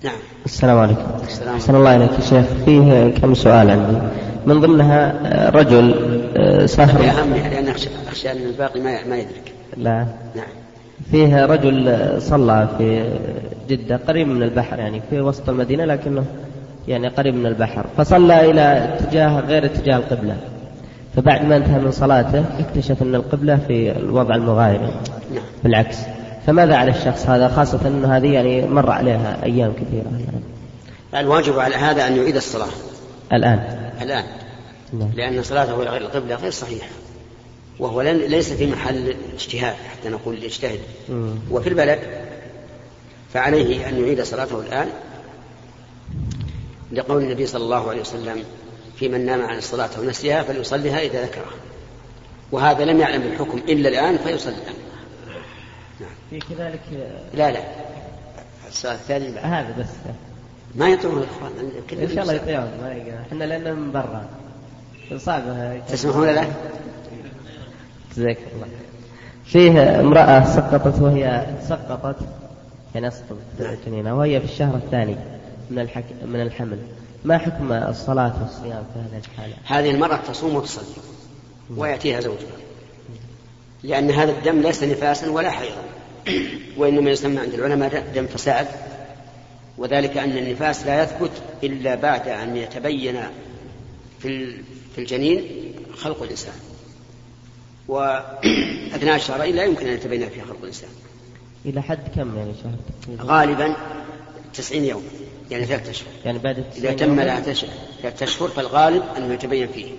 نعم. 0.03 0.13
السلام 0.45 0.77
عليكم. 0.77 1.01
السلام 1.27 1.55
أحسن 1.55 1.75
الله 1.75 1.89
عليك 1.89 2.11
يا 2.11 2.19
شيخ. 2.19 2.45
فيه 2.65 3.13
كم 3.21 3.33
سؤال 3.33 3.69
عندي. 3.69 3.97
من 4.45 4.61
ضمنها 4.61 5.15
رجل 5.49 5.95
آه، 6.37 6.65
سافر 6.65 7.09
أهم 7.09 7.33
لأن 7.33 7.67
أخشى 8.07 8.31
أن 8.31 8.37
الباقي 8.37 8.79
ما 8.79 9.07
ما 9.09 9.17
يدرك. 9.17 9.53
لا. 9.77 10.05
نعم. 10.35 10.47
فيه 11.11 11.45
رجل 11.45 11.97
صلى 12.21 12.67
في 12.77 13.09
جدة 13.69 13.99
قريب 14.07 14.27
من 14.27 14.43
البحر 14.43 14.79
يعني 14.79 15.01
في 15.09 15.21
وسط 15.21 15.49
المدينة 15.49 15.85
لكنه 15.85 16.23
يعني 16.87 17.07
قريب 17.07 17.35
من 17.35 17.45
البحر. 17.45 17.85
فصلى 17.97 18.51
إلى 18.51 18.89
اتجاه 18.93 19.39
غير 19.39 19.65
اتجاه 19.65 19.97
القبلة. 19.97 20.35
فبعد 21.15 21.45
ما 21.45 21.57
انتهى 21.57 21.79
من 21.79 21.91
صلاته 21.91 22.43
اكتشف 22.59 23.01
أن 23.01 23.15
القبلة 23.15 23.59
في 23.67 23.91
الوضع 23.91 24.35
المغاير. 24.35 24.81
نعم. 24.81 25.43
بالعكس. 25.63 25.97
فماذا 26.49 26.75
على 26.75 26.91
الشخص 26.91 27.25
هذا؟ 27.25 27.47
خاصة 27.47 27.87
أن 27.87 28.05
هذه 28.05 28.33
يعني 28.33 28.61
مر 28.61 28.91
عليها 28.91 29.43
أيام 29.43 29.73
كثيرة. 29.73 30.11
الواجب 31.15 31.59
على 31.59 31.75
هذا 31.75 32.07
أن 32.07 32.17
يعيد 32.17 32.35
الصلاة. 32.35 32.67
الآن. 33.33 33.91
الآن. 34.01 34.23
نعم. 34.93 35.09
لأن 35.15 35.43
صلاته 35.43 35.81
إلى 35.81 35.89
غير 35.89 36.01
القبلة 36.01 36.35
غير 36.35 36.51
صحيحة. 36.51 36.87
وهو 37.79 38.01
ليس 38.01 38.53
في 38.53 38.67
محل 38.67 39.15
اجتهاد 39.33 39.75
حتى 39.91 40.09
نقول 40.09 40.43
اجتهد 40.43 40.79
وفي 41.51 41.69
البلد 41.69 41.99
فعليه 43.33 43.89
أن 43.89 44.03
يعيد 44.03 44.21
صلاته 44.21 44.59
الآن 44.59 44.87
لقول 46.91 47.23
النبي 47.23 47.45
صلى 47.45 47.63
الله 47.63 47.89
عليه 47.89 48.01
وسلم 48.01 48.43
في 48.99 49.09
من 49.09 49.25
نام 49.25 49.41
عن 49.41 49.57
الصلاة 49.57 49.89
ونسيها 49.99 50.43
فليصليها 50.43 50.99
إذا 50.99 51.23
ذكرها 51.23 51.53
وهذا 52.51 52.85
لم 52.85 52.99
يعلم 52.99 53.21
بالحكم 53.21 53.57
إلا 53.57 53.89
الآن 53.89 54.17
فيصلي. 54.17 54.53
الآن. 54.53 54.78
في 56.29 56.39
كذلك 56.39 56.81
لا 57.33 57.51
لا. 57.51 57.59
السؤال 58.67 58.95
الثاني 58.95 59.31
لا. 59.31 59.59
هذا 59.59 59.75
بس. 59.79 59.87
ما 60.75 60.89
يطيعون 60.89 61.17
الإخوان. 61.17 61.51
إن 61.91 62.09
شاء 62.15 62.21
الله 62.21 62.33
يطيعون 62.33 62.69
ما 62.81 63.21
إحنا 63.27 63.43
لأن 63.43 63.75
من 63.75 63.91
برا. 63.91 64.25
صعبه 65.17 65.79
تسمحون 65.79 66.29
له؟ 66.29 66.53
جزاك 68.17 68.37
الله. 68.55 68.67
فيه 69.45 69.99
امرأة 69.99 70.45
سقطت 70.55 71.01
وهي 71.01 71.45
سقطت. 71.67 72.15
يعني 72.95 73.07
أسقطت 73.07 73.79
جنينها 73.85 74.13
وهي 74.13 74.39
في 74.39 74.45
الشهر 74.45 74.75
الثاني 74.75 75.15
من 75.69 75.79
الحك... 75.79 76.05
من 76.25 76.41
الحمل. 76.41 76.77
ما 77.25 77.37
حكم 77.37 77.71
الصلاة 77.71 78.33
والصيام 78.41 78.83
في 78.93 78.99
هذه 78.99 79.21
الحالة؟ 79.31 79.53
هذه 79.65 79.91
المرأة 79.91 80.17
تصوم 80.17 80.55
وتصلي. 80.55 80.95
ويأتيها 81.77 82.19
زوجها. 82.19 82.57
لأن 83.83 84.11
هذا 84.11 84.31
الدم 84.31 84.61
ليس 84.61 84.83
نفاسا 84.83 85.31
ولا 85.31 85.49
حيضا. 85.49 85.81
وإنما 86.77 87.11
يسمى 87.11 87.39
عند 87.39 87.53
العلماء 87.53 88.11
دم 88.15 88.27
فساد 88.27 88.67
وذلك 89.77 90.17
أن 90.17 90.37
النفاس 90.37 90.85
لا 90.85 91.03
يثبت 91.03 91.31
إلا 91.63 91.95
بعد 91.95 92.27
أن 92.27 92.57
يتبين 92.57 93.19
في 94.19 94.55
في 94.95 95.01
الجنين 95.01 95.43
خلق 95.95 96.23
الإنسان. 96.23 96.53
وأثناء 97.87 99.15
الشهرين 99.15 99.55
لا 99.55 99.63
يمكن 99.63 99.87
أن 99.87 99.93
يتبين 99.93 100.29
فيها 100.29 100.45
خلق 100.45 100.59
الإنسان. 100.61 100.89
إلى 101.65 101.81
حد 101.81 101.99
كم 102.15 102.37
يعني 102.37 102.53
شهر؟ 102.63 102.75
غالبا 103.25 103.75
تسعين 104.53 104.85
يوم 104.85 105.03
يعني 105.51 105.65
ثلاثة 105.65 105.91
أشهر. 105.91 106.07
يعني 106.25 106.39
بعد 106.39 106.63
إذا 106.75 106.93
تم 106.93 107.15
ثلاثة 107.15 108.23
أشهر 108.23 108.49
فالغالب 108.49 109.03
أنه 109.17 109.33
يتبين 109.33 109.67
فيه. 109.67 109.91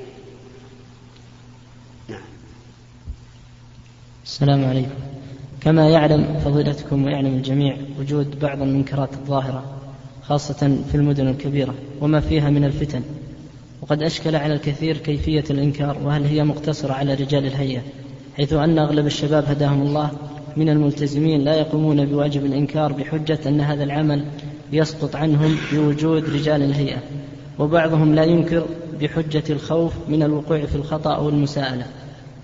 نعم. 2.09 2.23
السلام 4.25 4.65
عليكم. 4.65 5.10
كما 5.61 5.89
يعلم 5.89 6.41
فضيلتكم 6.45 7.05
ويعلم 7.05 7.35
الجميع 7.35 7.77
وجود 8.01 8.39
بعض 8.41 8.63
المنكرات 8.63 9.13
الظاهرة 9.13 9.65
خاصة 10.23 10.77
في 10.91 10.95
المدن 10.95 11.29
الكبيرة 11.29 11.75
وما 12.01 12.21
فيها 12.21 12.51
من 12.51 12.65
الفتن. 12.65 13.03
وقد 13.83 14.03
أشكل 14.03 14.37
على 14.37 14.55
الكثير 14.55 14.97
كيفية 14.97 15.45
الإنكار 15.51 15.97
وهل 16.05 16.25
هي 16.25 16.45
مقتصرة 16.45 16.93
على 16.93 17.15
رجال 17.15 17.47
الهيئة؟ 17.47 17.81
حيث 18.37 18.53
أن 18.53 18.79
أغلب 18.79 19.07
الشباب 19.07 19.45
هداهم 19.45 19.83
الله 19.83 20.11
من 20.57 20.69
الملتزمين 20.69 21.41
لا 21.41 21.55
يقومون 21.55 22.07
بواجب 22.07 22.45
الإنكار 22.45 22.93
بحجة 22.93 23.39
أن 23.47 23.61
هذا 23.61 23.85
العمل 23.85 24.25
يسقط 24.73 25.17
عنهم 25.17 25.57
بوجود 25.73 26.25
رجال 26.25 26.63
الهيئة. 26.63 26.99
وبعضهم 27.59 28.15
لا 28.15 28.25
ينكر 28.25 28.67
بحجة 29.01 29.45
الخوف 29.51 29.93
من 30.09 30.23
الوقوع 30.23 30.61
في 30.65 30.75
الخطأ 30.75 31.15
أو 31.15 31.29
المساءلة 31.29 31.87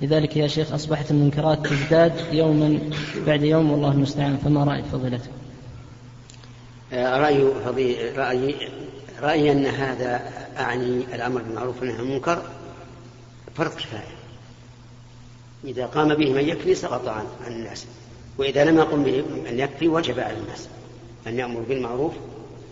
لذلك 0.03 0.37
يا 0.37 0.47
شيخ 0.47 0.73
أصبحت 0.73 1.11
المنكرات 1.11 1.67
تزداد 1.67 2.13
يوما 2.33 2.79
بعد 3.27 3.43
يوم 3.43 3.71
والله 3.71 3.93
المستعان 3.93 4.37
فما 4.37 4.65
رأي 4.65 4.83
فضيلتك 4.83 5.31
آه، 6.93 7.19
رأي 7.19 7.43
رأيي 8.17 8.55
رأيي 9.23 9.53
أن 9.53 9.67
هذا 9.67 10.33
أعني 10.59 11.05
الأمر 11.15 11.43
بالمعروف 11.43 11.81
والنهي 11.81 11.97
عن 11.97 12.05
المنكر 12.05 12.43
فرض 13.57 13.71
كفاية. 13.71 14.17
إذا 15.65 15.87
قام 15.87 16.15
به 16.15 16.33
من 16.33 16.49
يكفي 16.49 16.75
سقط 16.75 17.09
عن 17.09 17.27
الناس 17.47 17.87
وإذا 18.39 18.65
لم 18.65 18.79
يقم 18.79 19.05
به 19.05 19.23
من 19.23 19.59
يكفي 19.59 19.89
وجب 19.89 20.21
على 20.21 20.37
الناس 20.39 20.69
أن 21.27 21.39
يأمر 21.39 21.61
بالمعروف 21.61 22.13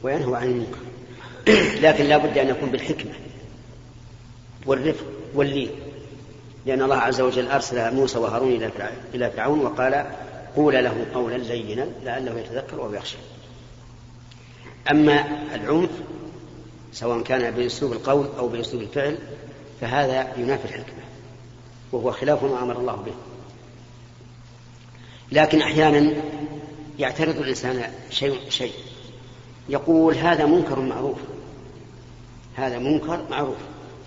وينهوا 0.02 0.36
عن 0.36 0.46
المنكر. 0.46 0.78
لكن 1.86 2.04
لا 2.04 2.16
بد 2.16 2.38
أن 2.38 2.48
يكون 2.48 2.70
بالحكمة 2.70 3.12
والرفق 4.66 5.04
واللين. 5.34 5.70
لأن 6.66 6.82
الله 6.82 6.96
عز 6.96 7.20
وجل 7.20 7.48
أرسل 7.48 7.94
موسى 7.94 8.18
وهارون 8.18 8.70
إلى 9.14 9.30
فرعون 9.30 9.60
وقال 9.60 10.06
قول 10.56 10.74
له 10.74 11.06
قولا 11.14 11.36
لينا 11.36 11.86
لعله 12.04 12.38
يتذكر 12.40 12.82
أو 12.82 12.94
يخشى. 12.94 13.16
أما 14.90 15.24
العنف 15.54 15.90
سواء 16.92 17.22
كان 17.22 17.50
بأسلوب 17.50 17.92
القول 17.92 18.28
أو 18.38 18.48
بأسلوب 18.48 18.82
الفعل 18.82 19.18
فهذا 19.80 20.32
ينافي 20.36 20.64
الحكمة 20.64 21.04
وهو 21.92 22.12
خلاف 22.12 22.44
ما 22.44 22.62
أمر 22.62 22.78
الله 22.78 22.96
به. 22.96 23.12
لكن 25.32 25.62
أحيانا 25.62 26.12
يعترض 26.98 27.38
الإنسان 27.38 27.92
شيء 28.10 28.40
شيء. 28.48 28.72
يقول 29.68 30.14
هذا 30.14 30.46
منكر 30.46 30.80
معروف 30.80 31.18
هذا 32.56 32.78
منكر 32.78 33.24
معروف. 33.30 33.56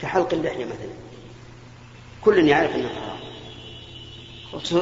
كحلق 0.02 0.34
اللحية 0.34 0.66
مثلا. 0.66 1.07
كل 2.28 2.48
يعرف 2.48 2.76
أنه 2.76 2.90
حرام 2.90 3.18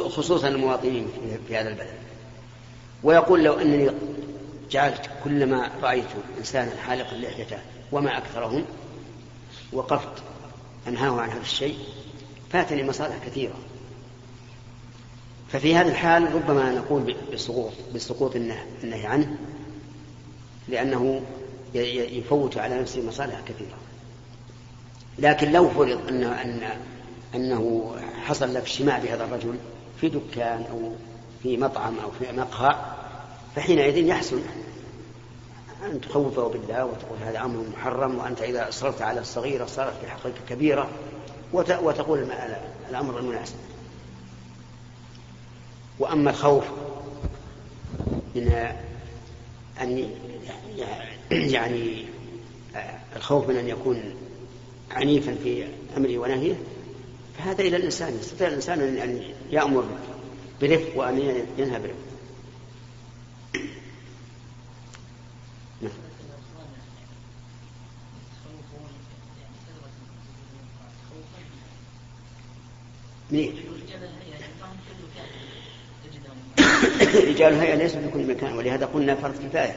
خصوصا 0.10 0.48
المواطنين 0.48 1.08
في 1.48 1.58
هذا 1.58 1.70
البلد. 1.70 1.94
ويقول 3.04 3.44
لو 3.44 3.54
أنني 3.54 3.92
جعلت 4.72 5.10
كلما 5.24 5.72
رأيت 5.82 6.06
إنسانا 6.38 6.72
حالقا 6.82 7.16
لحيته 7.16 7.58
وما 7.92 8.18
أكثرهم 8.18 8.66
وقفت 9.74 10.24
أنهاه 10.88 11.22
عن 11.22 11.30
هذا 11.30 11.42
الشيء 11.42 11.78
فاتني 12.52 12.84
مصالح 12.84 13.18
كثيرة. 13.26 13.56
ففي 15.50 15.76
هذا 15.76 15.90
الحال 15.90 16.36
ربما 16.36 16.72
نقول 16.72 17.16
بسقوط 17.34 17.74
بسقوط 17.96 18.36
النهي 18.84 19.06
عنه 19.06 19.38
لأنه 20.68 21.22
يفوت 21.74 22.58
على 22.58 22.82
نفسه 22.82 23.02
مصالح 23.02 23.42
كثيرة. 23.48 23.78
لكن 25.20 25.52
لو 25.52 25.70
فرض 25.70 26.08
أن 26.08 26.24
أن 26.24 26.70
أنه 27.36 27.96
حصل 28.26 28.54
لك 28.54 28.62
اجتماع 28.62 29.00
بهذا 29.00 29.24
الرجل 29.24 29.56
في 30.02 30.10
دكان 30.10 30.66
أو 30.72 30.92
في 31.44 31.58
مطعم 31.58 32.00
أو 32.00 32.12
في 32.12 32.32
مقهى 32.32 32.76
فحينئذ 33.56 33.98
يحسن 33.98 34.42
أن 35.86 36.02
تخوفه 36.02 36.48
بالله 36.48 36.86
وتقول 36.86 37.18
هذا 37.26 37.42
أمر 37.42 37.66
محرم 37.78 38.18
وأنت 38.18 38.42
إذا 38.42 38.70
أصررت 38.70 39.02
على 39.02 39.20
الصغيرة 39.20 39.66
صارت 39.66 39.94
في 40.02 40.08
حقك 40.08 40.34
كبيرة 40.50 40.90
وتقول 41.54 42.28
الأمر 42.90 43.20
المناسب. 43.20 43.56
وأما 46.00 46.30
الخوف 46.30 46.64
من 48.36 48.74
أن 49.82 50.10
يعني 51.32 52.06
الخوف 53.16 53.50
من 53.50 53.56
أن 53.56 53.68
يكون 53.68 54.16
عنيفا 54.92 55.36
في 55.44 55.68
أمره 55.98 56.18
ونهيه 56.18 56.56
فهذا 57.38 57.62
إلى 57.62 57.78
الإنسان 57.78 58.18
يستطيع 58.20 58.48
الإنسان 58.48 58.80
أن 58.80 59.22
يأمر 59.52 59.86
برفق 60.62 60.98
وأن 60.98 61.46
ينهى 61.58 61.80
برفق. 61.80 62.06
منين؟ 73.32 73.54
رجال 77.30 77.54
هيئة 77.54 77.76
ليسوا 77.76 78.02
في 78.02 78.08
كل 78.14 78.28
مكان 78.28 78.58
ولهذا 78.58 78.86
قلنا 78.86 79.16
فرض 79.16 79.34
كفاية. 79.34 79.76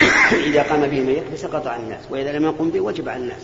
إذا 0.48 0.62
قام 0.62 0.86
به 0.86 1.00
من 1.00 1.10
يكفي 1.10 1.36
سقط 1.36 1.66
عن 1.66 1.80
الناس 1.80 2.04
وإذا 2.10 2.32
لم 2.32 2.44
يقم 2.44 2.70
به 2.70 2.80
وجب 2.80 3.08
على 3.08 3.22
الناس. 3.22 3.42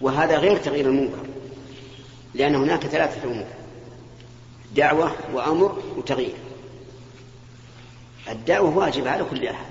وهذا 0.00 0.38
غير 0.38 0.56
تغيير 0.56 0.86
المنكر 0.86 1.26
لأن 2.34 2.54
هناك 2.54 2.86
ثلاثة 2.86 3.24
أمور 3.24 3.46
دعوة 4.76 5.12
وأمر 5.34 5.82
وتغيير. 5.96 6.34
الدعوة 8.28 8.76
واجب 8.76 9.06
على 9.06 9.24
كل 9.24 9.46
أحد 9.46 9.66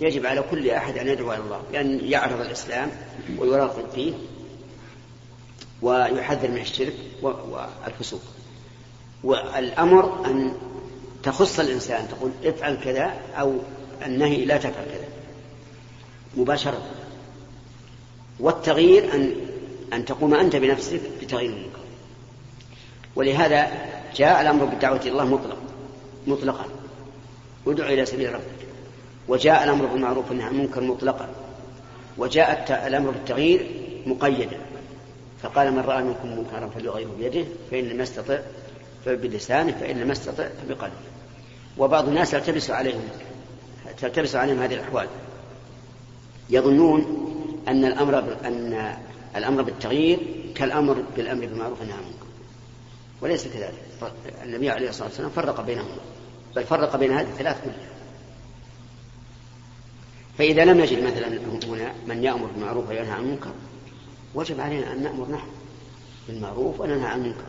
يجب 0.00 0.26
على 0.26 0.42
كل 0.50 0.70
أحد 0.70 0.98
أن 0.98 1.08
يدعو 1.08 1.32
إلى 1.32 1.40
الله 1.40 1.62
بأن 1.72 2.00
يعرض 2.02 2.40
الإسلام 2.40 2.90
ويراقب 3.38 3.90
فيه 3.94 4.12
ويحذر 5.82 6.50
من 6.50 6.60
الشرك 6.60 6.94
والفسوق. 7.22 8.20
والأمر 9.24 10.26
أن 10.26 10.52
تخص 11.22 11.60
الإنسان 11.60 12.08
تقول 12.08 12.30
افعل 12.44 12.78
كذا 12.84 13.14
أو 13.36 13.58
النهي 14.06 14.44
لا 14.44 14.56
تفعل 14.56 14.84
كذا 14.84 15.08
مباشرة. 16.36 16.82
والتغيير 18.40 19.14
أن 19.14 19.34
أن 19.94 20.04
تقوم 20.04 20.34
أنت 20.34 20.56
بنفسك 20.56 21.00
بتغيير 21.22 21.50
المنكر. 21.50 21.78
ولهذا 23.16 23.72
جاء 24.16 24.42
الأمر 24.42 24.64
بالدعوة 24.64 25.00
إلى 25.00 25.10
الله 25.10 25.24
مطلق 25.24 25.58
مطلقا. 26.26 26.64
ادع 27.66 27.86
إلى 27.86 28.06
سبيل 28.06 28.34
ربك. 28.34 28.66
وجاء 29.28 29.64
الأمر 29.64 29.86
بالمعروف 29.86 30.28
والنهي 30.28 30.46
عن 30.46 30.54
المنكر 30.54 30.80
مطلقا. 30.80 31.28
وجاء 32.18 32.86
الأمر 32.86 33.10
بالتغيير 33.10 33.66
مقيدا. 34.06 34.58
فقال 35.42 35.72
من 35.72 35.80
رأى 35.80 36.02
منكم 36.02 36.38
منكرا 36.38 36.70
فليغيره 36.74 37.10
بيده 37.18 37.44
فإن 37.70 37.84
لم 37.84 38.00
يستطع 38.00 38.38
فبلسانه 39.04 39.72
فإن 39.80 39.96
لم 39.96 40.10
يستطع 40.10 40.48
فبقلبه. 40.48 40.94
وبعض 41.78 42.08
الناس 42.08 42.30
تلتبس 42.30 42.70
عليهم 42.70 43.02
تلتبس 44.00 44.36
عليهم 44.36 44.58
هذه 44.58 44.74
الأحوال. 44.74 45.06
يظنون 46.50 47.30
أن 47.68 47.84
الأمر 47.84 48.36
أن 48.44 48.96
الأمر 49.36 49.62
بالتغيير 49.62 50.18
كالأمر 50.54 51.04
بالأمر 51.16 51.46
بالمعروف 51.46 51.80
والنهي 51.80 51.96
عن 51.96 52.02
المنكر. 52.02 52.26
وليس 53.20 53.48
كذلك. 53.48 54.12
النبي 54.44 54.70
عليه 54.70 54.88
الصلاة 54.88 55.08
والسلام 55.08 55.30
فرق 55.30 55.60
بينهما 55.60 55.96
بل 56.56 56.64
فرق 56.64 56.96
بين 56.96 57.12
هذه 57.12 57.26
الثلاث 57.26 57.56
كلها. 57.64 57.88
فإذا 60.38 60.64
لم 60.64 60.80
نجد 60.80 61.02
مثلا 61.02 61.38
هنا 61.66 61.92
من 62.06 62.24
يأمر 62.24 62.46
بالمعروف 62.46 62.88
وينهى 62.88 63.10
عن 63.10 63.22
المنكر 63.22 63.50
وجب 64.34 64.60
علينا 64.60 64.92
أن 64.92 65.02
نأمر 65.02 65.30
نحن 65.30 65.48
بالمعروف 66.28 66.80
وننهى 66.80 67.06
عن 67.06 67.20
المنكر. 67.20 67.44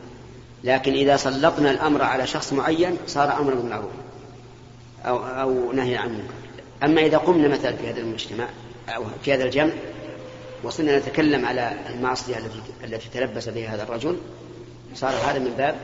لكن 0.64 0.92
إذا 0.92 1.16
سلطنا 1.16 1.70
الأمر 1.70 2.02
على 2.02 2.26
شخص 2.26 2.52
معين 2.52 2.96
صار 3.06 3.40
أمرا 3.40 3.54
بالمعروف 3.54 3.90
أو, 5.04 5.18
أو 5.18 5.72
نهي 5.72 5.96
عن 5.96 6.08
المنكر. 6.08 6.34
أما 6.82 7.00
إذا 7.00 7.18
قمنا 7.18 7.48
مثلا 7.48 7.76
في 7.76 7.90
هذا 7.90 8.00
المجتمع 8.00 8.48
أو 8.88 9.04
في 9.22 9.34
هذا 9.34 9.44
الجمع 9.44 9.72
وصرنا 10.66 10.98
نتكلم 10.98 11.46
على 11.46 11.76
المعصية 11.94 12.38
التي 12.38 12.60
التي 12.84 13.08
تلبس 13.08 13.48
بها 13.48 13.74
هذا 13.74 13.82
الرجل 13.82 14.16
صار 14.94 15.10
هذا 15.10 15.38
من 15.38 15.50
باب 15.58 15.74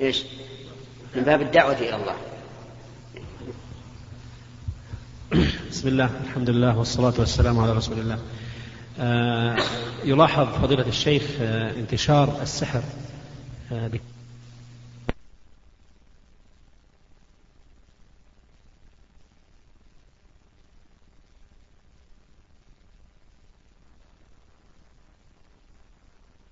إيش؟ 0.00 0.22
من 1.16 1.22
باب 1.22 1.42
الدعوة 1.42 1.72
إلى 1.72 1.96
الله. 1.96 2.14
بسم 5.70 5.88
الله 5.88 6.10
الحمد 6.24 6.50
لله 6.50 6.78
والصلاة 6.78 7.14
والسلام 7.18 7.58
على 7.58 7.72
رسول 7.72 7.98
الله. 7.98 8.18
آه 9.00 9.56
يلاحظ 10.04 10.46
فضيلة 10.62 10.88
الشيخ 10.88 11.22
آه 11.40 11.70
انتشار 11.70 12.42
السحر 12.42 12.82
آه 13.72 13.88